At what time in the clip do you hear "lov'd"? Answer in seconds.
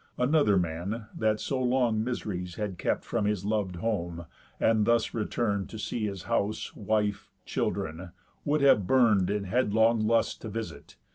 3.45-3.75